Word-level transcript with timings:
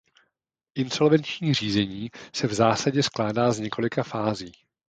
Insolvenční 0.75 1.53
řízení 1.53 2.09
se 2.35 2.47
v 2.47 2.53
zásadě 2.53 3.03
skládá 3.03 3.51
z 3.51 3.59
několika 3.59 4.03
fází. 4.03 4.51